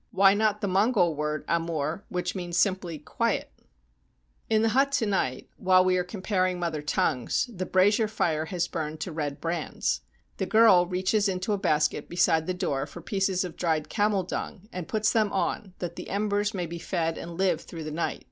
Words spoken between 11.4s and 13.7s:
a basket beside the door for pieces of